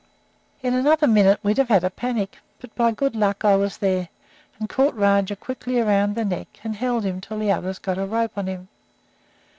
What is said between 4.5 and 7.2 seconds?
and caught Rajah quickly around the neck and held him